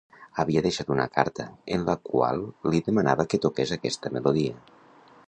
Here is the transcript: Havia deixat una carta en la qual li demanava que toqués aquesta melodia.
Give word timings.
Havia 0.43 0.61
deixat 0.65 0.87
una 0.93 1.05
carta 1.17 1.45
en 1.75 1.85
la 1.89 1.95
qual 2.11 2.41
li 2.73 2.81
demanava 2.89 3.29
que 3.35 3.41
toqués 3.47 3.75
aquesta 3.79 4.17
melodia. 4.17 4.57